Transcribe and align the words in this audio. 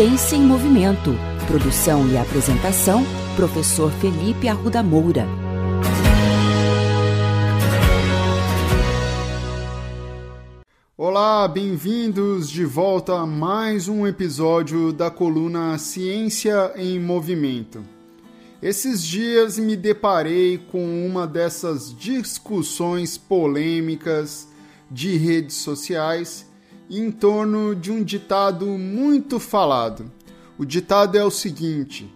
Ciência 0.00 0.34
em 0.34 0.40
Movimento. 0.40 1.10
Produção 1.46 2.08
e 2.08 2.16
apresentação, 2.16 3.04
professor 3.36 3.92
Felipe 3.92 4.48
Arruda 4.48 4.82
Moura. 4.82 5.26
Olá, 10.96 11.46
bem-vindos 11.46 12.48
de 12.48 12.64
volta 12.64 13.12
a 13.12 13.26
mais 13.26 13.88
um 13.88 14.06
episódio 14.06 14.90
da 14.90 15.10
coluna 15.10 15.76
Ciência 15.76 16.72
em 16.76 16.98
Movimento. 16.98 17.84
Esses 18.62 19.04
dias 19.04 19.58
me 19.58 19.76
deparei 19.76 20.56
com 20.72 21.06
uma 21.06 21.26
dessas 21.26 21.94
discussões 21.94 23.18
polêmicas 23.18 24.48
de 24.90 25.18
redes 25.18 25.56
sociais 25.56 26.49
em 26.98 27.10
torno 27.12 27.74
de 27.76 27.92
um 27.92 28.02
ditado 28.02 28.66
muito 28.66 29.38
falado. 29.38 30.10
O 30.58 30.64
ditado 30.64 31.16
é 31.16 31.24
o 31.24 31.30
seguinte: 31.30 32.12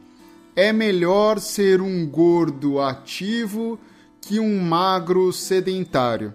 é 0.56 0.72
melhor 0.72 1.38
ser 1.38 1.80
um 1.80 2.04
gordo 2.06 2.80
ativo 2.80 3.78
que 4.20 4.40
um 4.40 4.60
magro 4.60 5.32
sedentário. 5.32 6.34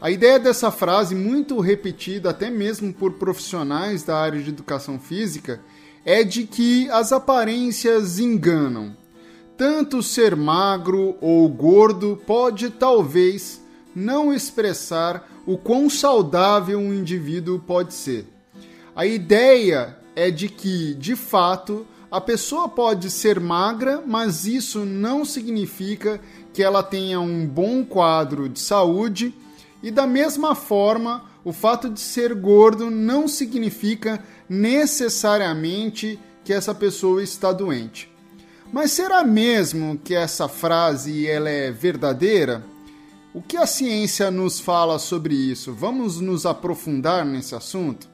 A 0.00 0.10
ideia 0.10 0.38
dessa 0.38 0.70
frase, 0.70 1.14
muito 1.14 1.58
repetida 1.58 2.30
até 2.30 2.48
mesmo 2.48 2.92
por 2.92 3.14
profissionais 3.14 4.04
da 4.04 4.16
área 4.16 4.40
de 4.40 4.50
educação 4.50 4.98
física, 4.98 5.60
é 6.04 6.22
de 6.22 6.44
que 6.44 6.88
as 6.90 7.10
aparências 7.10 8.20
enganam. 8.20 8.96
Tanto 9.56 10.00
ser 10.04 10.36
magro 10.36 11.16
ou 11.20 11.48
gordo 11.48 12.20
pode 12.24 12.70
talvez 12.70 13.60
não 13.92 14.32
expressar 14.32 15.28
o 15.48 15.56
quão 15.56 15.88
saudável 15.88 16.78
um 16.78 16.92
indivíduo 16.92 17.58
pode 17.58 17.94
ser. 17.94 18.26
A 18.94 19.06
ideia 19.06 19.96
é 20.14 20.30
de 20.30 20.46
que, 20.46 20.92
de 20.92 21.16
fato, 21.16 21.86
a 22.10 22.20
pessoa 22.20 22.68
pode 22.68 23.10
ser 23.10 23.40
magra, 23.40 24.02
mas 24.06 24.44
isso 24.44 24.84
não 24.84 25.24
significa 25.24 26.20
que 26.52 26.62
ela 26.62 26.82
tenha 26.82 27.18
um 27.18 27.46
bom 27.46 27.82
quadro 27.82 28.46
de 28.46 28.60
saúde, 28.60 29.34
e 29.82 29.90
da 29.90 30.06
mesma 30.06 30.54
forma, 30.54 31.24
o 31.42 31.50
fato 31.50 31.88
de 31.88 32.00
ser 32.00 32.34
gordo 32.34 32.90
não 32.90 33.26
significa 33.26 34.22
necessariamente 34.50 36.20
que 36.44 36.52
essa 36.52 36.74
pessoa 36.74 37.22
está 37.22 37.54
doente. 37.54 38.12
Mas 38.70 38.90
será 38.90 39.24
mesmo 39.24 39.98
que 40.04 40.14
essa 40.14 40.46
frase 40.46 41.26
ela 41.26 41.48
é 41.48 41.70
verdadeira? 41.70 42.62
O 43.34 43.42
que 43.42 43.58
a 43.58 43.66
ciência 43.66 44.30
nos 44.30 44.58
fala 44.58 44.98
sobre 44.98 45.34
isso? 45.34 45.74
Vamos 45.74 46.18
nos 46.18 46.46
aprofundar 46.46 47.26
nesse 47.26 47.54
assunto? 47.54 48.08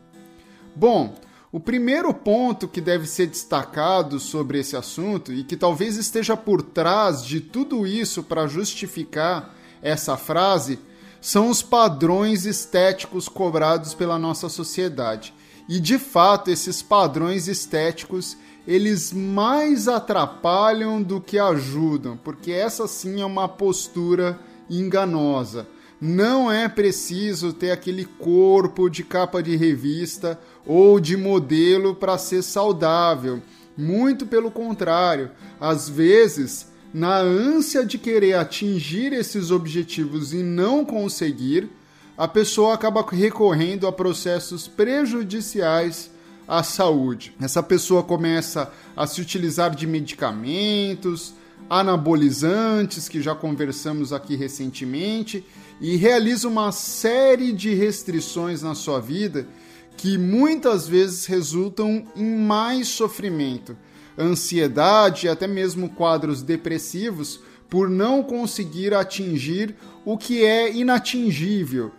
Bom, 0.75 1.15
o 1.53 1.61
primeiro 1.61 2.13
ponto 2.13 2.67
que 2.67 2.81
deve 2.81 3.07
ser 3.07 3.29
destacado 3.29 4.19
sobre 4.19 4.59
esse 4.59 4.77
assunto 4.77 5.33
e 5.33 5.45
que 5.45 5.57
talvez 5.57 5.97
esteja 5.97 6.37
por 6.37 6.63
trás 6.63 7.25
de 7.25 7.41
tudo 7.41 7.87
isso 7.87 8.25
para 8.25 8.49
justificar 8.49 9.55
essa 9.81 10.17
frase 10.17 10.81
são 11.21 11.49
os 11.49 11.63
padrões 11.63 12.45
estéticos 12.45 13.29
cobrados 13.29 13.95
pela 13.95 14.19
nossa 14.19 14.49
sociedade. 14.49 15.33
E 15.69 15.79
de 15.79 15.97
fato, 15.97 16.51
esses 16.51 16.83
padrões 16.83 17.47
estéticos 17.47 18.37
eles 18.67 19.13
mais 19.13 19.87
atrapalham 19.87 21.01
do 21.01 21.21
que 21.21 21.39
ajudam, 21.39 22.17
porque 22.17 22.51
essa 22.51 22.89
sim 22.89 23.21
é 23.21 23.25
uma 23.25 23.49
postura 23.49 24.41
enganosa. 24.69 25.67
Não 26.01 26.51
é 26.51 26.69
preciso 26.69 27.53
ter 27.53 27.71
aquele 27.71 28.05
corpo 28.05 28.91
de 28.91 29.03
capa 29.03 29.43
de 29.43 29.57
revista 29.57 30.39
ou 30.67 31.01
de 31.01 31.17
modelo 31.17 31.95
para 31.95 32.19
ser 32.19 32.43
saudável. 32.43 33.41
Muito 33.77 34.27
pelo 34.27 34.51
contrário, 34.51 35.31
às 35.61 35.89
vezes, 35.89 36.69
na 36.93 37.17
ânsia 37.17 37.85
de 37.85 37.99
querer 37.99 38.35
atingir 38.35 39.13
esses 39.13 39.51
objetivos 39.51 40.33
e 40.33 40.43
não 40.43 40.85
conseguir, 40.85 41.71
a 42.17 42.29
pessoa 42.29 42.75
acaba 42.75 43.05
recorrendo 43.11 43.87
a 43.87 43.93
processos 43.93 44.69
prejudiciais 44.69 46.11
à 46.47 46.63
saúde. 46.63 47.35
Essa 47.41 47.63
pessoa 47.63 48.03
começa 48.03 48.71
a 48.97 49.07
se 49.07 49.21
utilizar 49.21 49.75
de 49.75 49.87
medicamentos, 49.87 51.35
anabolizantes, 51.69 53.09
que 53.09 53.21
já 53.23 53.35
conversamos 53.35 54.13
aqui 54.13 54.37
recentemente, 54.37 55.45
e 55.81 55.97
realiza 55.97 56.49
uma 56.49 56.73
série 56.73 57.53
de 57.53 57.75
restrições 57.75 58.63
na 58.63 58.75
sua 58.75 59.01
vida 59.01 59.47
que 59.97 60.19
muitas 60.19 60.89
vezes 60.89 61.27
resultam 61.27 62.05
em 62.17 62.37
mais 62.37 62.89
sofrimento, 62.89 63.77
ansiedade 64.19 65.27
e 65.27 65.29
até 65.29 65.47
mesmo 65.47 65.89
quadros 65.89 66.43
depressivos 66.43 67.41
por 67.69 67.89
não 67.89 68.23
conseguir 68.23 68.95
atingir 68.95 69.75
o 70.05 70.17
que 70.17 70.45
é 70.45 70.73
inatingível, 70.73 71.93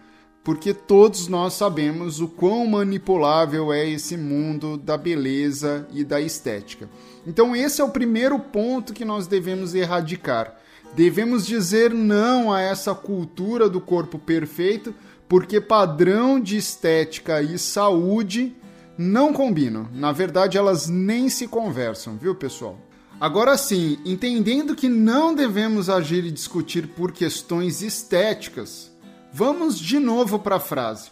porque 0.45 0.75
todos 0.75 1.27
nós 1.27 1.55
sabemos 1.55 2.21
o 2.21 2.27
quão 2.27 2.67
manipulável 2.67 3.73
é 3.73 3.89
esse 3.89 4.15
mundo 4.15 4.77
da 4.77 4.95
beleza 4.95 5.87
e 5.91 6.03
da 6.03 6.21
estética. 6.21 6.87
Então, 7.25 7.55
esse 7.55 7.81
é 7.81 7.83
o 7.83 7.89
primeiro 7.89 8.37
ponto 8.37 8.93
que 8.93 9.03
nós 9.03 9.25
devemos 9.25 9.73
erradicar. 9.73 10.55
Devemos 10.95 11.47
dizer 11.47 11.91
não 11.91 12.53
a 12.53 12.61
essa 12.61 12.93
cultura 12.93 13.67
do 13.67 13.81
corpo 13.81 14.19
perfeito, 14.19 14.93
porque 15.27 15.59
padrão 15.59 16.39
de 16.39 16.57
estética 16.57 17.41
e 17.41 17.57
saúde 17.57 18.55
não 18.95 19.33
combinam. 19.33 19.89
Na 19.91 20.11
verdade, 20.11 20.59
elas 20.59 20.87
nem 20.87 21.27
se 21.27 21.47
conversam, 21.47 22.17
viu, 22.17 22.35
pessoal? 22.35 22.77
Agora 23.19 23.57
sim, 23.57 23.97
entendendo 24.05 24.75
que 24.75 24.89
não 24.89 25.33
devemos 25.33 25.89
agir 25.89 26.23
e 26.23 26.31
discutir 26.31 26.89
por 26.89 27.11
questões 27.11 27.81
estéticas, 27.81 28.91
vamos 29.37 29.77
de 29.77 29.99
novo 29.99 30.39
para 30.39 30.55
a 30.55 30.61
frase. 30.61 31.09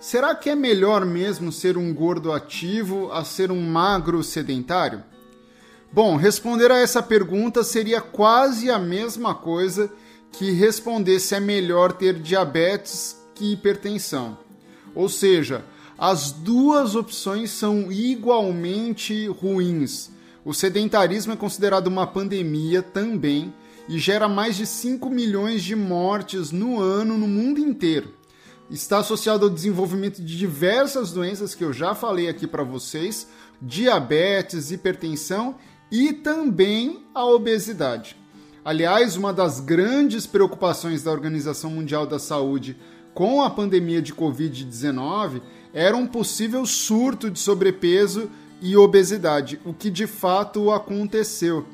Será 0.00 0.36
que 0.36 0.48
é 0.48 0.54
melhor 0.54 1.04
mesmo 1.04 1.50
ser 1.50 1.76
um 1.76 1.92
gordo 1.92 2.32
ativo 2.32 3.10
a 3.10 3.24
ser 3.24 3.50
um 3.50 3.60
magro 3.60 4.22
sedentário? 4.22 5.02
Bom, 5.92 6.14
responder 6.14 6.70
a 6.70 6.78
essa 6.78 7.02
pergunta 7.02 7.64
seria 7.64 8.00
quase 8.00 8.70
a 8.70 8.78
mesma 8.78 9.34
coisa 9.34 9.90
que 10.30 10.52
responder 10.52 11.18
se 11.18 11.34
é 11.34 11.40
melhor 11.40 11.92
ter 11.92 12.20
diabetes 12.20 13.20
que 13.34 13.54
hipertensão. 13.54 14.38
Ou 14.94 15.08
seja, 15.08 15.64
as 15.98 16.30
duas 16.30 16.94
opções 16.94 17.50
são 17.50 17.90
igualmente 17.90 19.26
ruins. 19.26 20.12
O 20.44 20.54
sedentarismo 20.54 21.32
é 21.32 21.36
considerado 21.36 21.88
uma 21.88 22.06
pandemia 22.06 22.80
também 22.80 23.52
e 23.88 23.98
gera 23.98 24.28
mais 24.28 24.56
de 24.56 24.66
5 24.66 25.08
milhões 25.08 25.62
de 25.62 25.76
mortes 25.76 26.50
no 26.50 26.80
ano 26.80 27.16
no 27.16 27.28
mundo 27.28 27.60
inteiro. 27.60 28.14
Está 28.70 28.98
associado 28.98 29.44
ao 29.44 29.50
desenvolvimento 29.50 30.20
de 30.20 30.36
diversas 30.36 31.12
doenças 31.12 31.54
que 31.54 31.62
eu 31.62 31.72
já 31.72 31.94
falei 31.94 32.28
aqui 32.28 32.46
para 32.46 32.64
vocês, 32.64 33.28
diabetes, 33.62 34.72
hipertensão 34.72 35.54
e 35.90 36.12
também 36.12 37.04
a 37.14 37.24
obesidade. 37.24 38.16
Aliás, 38.64 39.16
uma 39.16 39.32
das 39.32 39.60
grandes 39.60 40.26
preocupações 40.26 41.04
da 41.04 41.12
Organização 41.12 41.70
Mundial 41.70 42.04
da 42.06 42.18
Saúde 42.18 42.76
com 43.14 43.40
a 43.40 43.48
pandemia 43.48 44.02
de 44.02 44.12
Covid-19 44.12 45.40
era 45.72 45.96
um 45.96 46.06
possível 46.06 46.66
surto 46.66 47.30
de 47.30 47.38
sobrepeso 47.38 48.28
e 48.60 48.76
obesidade, 48.76 49.60
o 49.64 49.72
que 49.72 49.88
de 49.90 50.06
fato 50.06 50.72
aconteceu. 50.72 51.64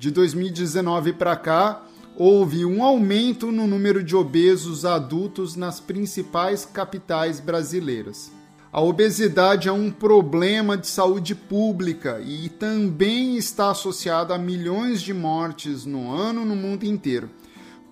De 0.00 0.10
2019 0.10 1.12
para 1.12 1.36
cá, 1.36 1.82
houve 2.16 2.64
um 2.64 2.82
aumento 2.82 3.52
no 3.52 3.66
número 3.66 4.02
de 4.02 4.16
obesos 4.16 4.86
adultos 4.86 5.56
nas 5.56 5.78
principais 5.78 6.64
capitais 6.64 7.38
brasileiras. 7.38 8.32
A 8.72 8.80
obesidade 8.80 9.68
é 9.68 9.72
um 9.72 9.90
problema 9.90 10.74
de 10.74 10.86
saúde 10.86 11.34
pública 11.34 12.18
e 12.18 12.48
também 12.48 13.36
está 13.36 13.72
associada 13.72 14.34
a 14.34 14.38
milhões 14.38 15.02
de 15.02 15.12
mortes 15.12 15.84
no 15.84 16.10
ano 16.10 16.46
no 16.46 16.56
mundo 16.56 16.84
inteiro. 16.84 17.28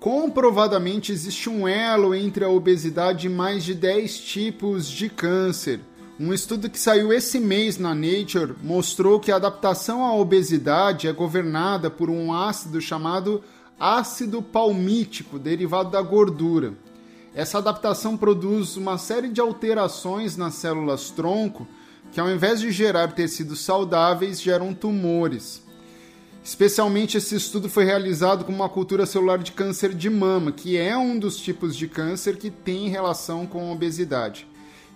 Comprovadamente 0.01 1.13
existe 1.13 1.51
um 1.51 1.69
elo 1.69 2.15
entre 2.15 2.43
a 2.43 2.49
obesidade 2.49 3.27
e 3.27 3.31
mais 3.31 3.63
de 3.63 3.75
10 3.75 4.19
tipos 4.21 4.89
de 4.89 5.11
câncer. 5.11 5.79
Um 6.21 6.35
estudo 6.35 6.69
que 6.69 6.81
saiu 6.81 7.13
esse 7.13 7.39
mês 7.39 7.79
na 7.79 7.95
Nature 7.95 8.57
mostrou 8.61 9.21
que 9.21 9.31
a 9.31 9.37
adaptação 9.37 10.05
à 10.05 10.13
obesidade 10.17 11.07
é 11.07 11.13
governada 11.13 11.89
por 11.89 12.11
um 12.11 12.33
ácido 12.33 12.81
chamado 12.81 13.41
ácido 13.79 14.43
palmítico, 14.43 15.39
derivado 15.39 15.91
da 15.91 16.03
gordura. 16.03 16.75
Essa 17.33 17.59
adaptação 17.59 18.17
produz 18.17 18.77
uma 18.77 18.99
série 18.99 19.29
de 19.29 19.41
alterações 19.41 20.37
nas 20.37 20.55
células 20.55 21.11
tronco 21.11 21.69
que, 22.11 22.19
ao 22.19 22.29
invés 22.29 22.59
de 22.59 22.73
gerar 22.73 23.13
tecidos 23.13 23.61
saudáveis, 23.61 24.43
geram 24.43 24.75
tumores. 24.75 25.63
Especialmente 26.43 27.17
esse 27.17 27.37
estudo 27.37 27.69
foi 27.69 27.85
realizado 27.85 28.45
com 28.45 28.53
uma 28.53 28.69
cultura 28.69 29.07
celular 29.07 29.39
de 29.39 29.53
câncer 29.53 29.95
de 29.95 30.11
mama, 30.11 30.51
que 30.51 30.77
é 30.77 30.99
um 30.99 31.17
dos 31.17 31.37
tipos 31.37 31.77
de 31.77 31.87
câncer 31.87 32.39
que 32.39 32.51
tem 32.51 32.89
relação 32.89 33.47
com 33.47 33.69
a 33.69 33.73
obesidade. 33.73 34.49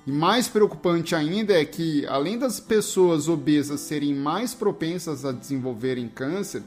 E 0.06 0.10
mais 0.10 0.49
preocupante 0.49 1.14
ainda 1.14 1.52
é 1.52 1.64
que, 1.64 2.04
além 2.06 2.37
das 2.37 2.58
pessoas 2.58 3.28
obesas 3.28 3.81
serem 3.81 4.14
mais 4.14 4.52
propensas 4.52 5.25
a 5.25 5.31
desenvolverem 5.31 6.08
câncer, 6.08 6.62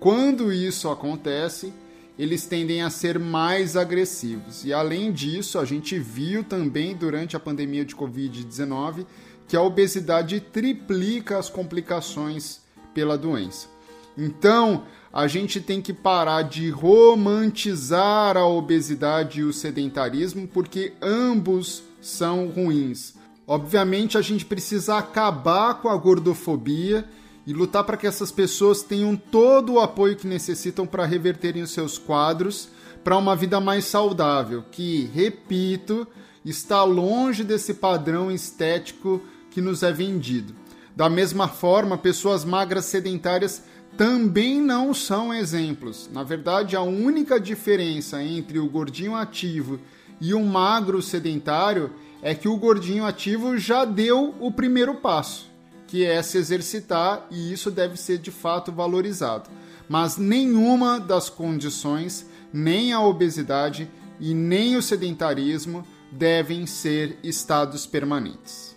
quando 0.00 0.52
isso 0.52 0.88
acontece, 0.88 1.72
eles 2.18 2.44
tendem 2.44 2.82
a 2.82 2.90
ser 2.90 3.18
mais 3.18 3.76
agressivos. 3.76 4.64
E 4.64 4.72
além 4.72 5.12
disso, 5.12 5.58
a 5.58 5.64
gente 5.64 5.98
viu 5.98 6.42
também 6.42 6.94
durante 6.94 7.36
a 7.36 7.40
pandemia 7.40 7.84
de 7.84 7.94
Covid-19 7.94 9.06
que 9.46 9.56
a 9.56 9.62
obesidade 9.62 10.40
triplica 10.40 11.38
as 11.38 11.48
complicações 11.48 12.60
pela 12.92 13.16
doença. 13.16 13.68
Então, 14.16 14.84
a 15.12 15.26
gente 15.26 15.60
tem 15.60 15.80
que 15.80 15.92
parar 15.92 16.42
de 16.42 16.68
romantizar 16.70 18.36
a 18.36 18.46
obesidade 18.46 19.40
e 19.40 19.44
o 19.44 19.52
sedentarismo, 19.52 20.48
porque 20.48 20.94
ambos 21.00 21.82
são 22.02 22.48
ruins. 22.48 23.14
Obviamente, 23.46 24.18
a 24.18 24.22
gente 24.22 24.44
precisa 24.44 24.98
acabar 24.98 25.74
com 25.80 25.88
a 25.88 25.96
gordofobia 25.96 27.08
e 27.46 27.52
lutar 27.52 27.84
para 27.84 27.96
que 27.96 28.06
essas 28.06 28.30
pessoas 28.30 28.82
tenham 28.82 29.16
todo 29.16 29.74
o 29.74 29.80
apoio 29.80 30.16
que 30.16 30.26
necessitam 30.26 30.86
para 30.86 31.06
reverterem 31.06 31.62
os 31.62 31.70
seus 31.70 31.96
quadros 31.96 32.68
para 33.02 33.16
uma 33.16 33.34
vida 33.34 33.60
mais 33.60 33.84
saudável, 33.84 34.64
que, 34.70 35.10
repito, 35.12 36.06
está 36.44 36.84
longe 36.84 37.42
desse 37.42 37.74
padrão 37.74 38.30
estético 38.30 39.20
que 39.50 39.60
nos 39.60 39.82
é 39.82 39.92
vendido. 39.92 40.54
Da 40.94 41.08
mesma 41.08 41.48
forma, 41.48 41.98
pessoas 41.98 42.44
magras 42.44 42.84
sedentárias 42.84 43.62
também 43.96 44.60
não 44.60 44.94
são 44.94 45.32
exemplos. 45.32 46.08
Na 46.12 46.22
verdade, 46.22 46.76
a 46.76 46.82
única 46.82 47.40
diferença 47.40 48.22
entre 48.22 48.58
o 48.58 48.68
gordinho 48.68 49.14
ativo 49.14 49.80
e 50.22 50.32
o 50.34 50.44
magro 50.44 51.02
sedentário 51.02 51.90
é 52.22 52.32
que 52.32 52.46
o 52.46 52.56
gordinho 52.56 53.04
ativo 53.04 53.58
já 53.58 53.84
deu 53.84 54.32
o 54.38 54.52
primeiro 54.52 54.94
passo, 54.94 55.50
que 55.88 56.04
é 56.04 56.22
se 56.22 56.38
exercitar, 56.38 57.26
e 57.28 57.52
isso 57.52 57.72
deve 57.72 57.96
ser 57.96 58.18
de 58.18 58.30
fato 58.30 58.70
valorizado. 58.70 59.50
Mas 59.88 60.16
nenhuma 60.16 61.00
das 61.00 61.28
condições, 61.28 62.24
nem 62.52 62.92
a 62.92 63.00
obesidade 63.00 63.90
e 64.20 64.32
nem 64.32 64.76
o 64.76 64.82
sedentarismo 64.82 65.84
devem 66.12 66.66
ser 66.66 67.18
estados 67.24 67.84
permanentes. 67.84 68.76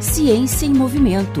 Ciência 0.00 0.64
em 0.66 0.72
Movimento. 0.72 1.40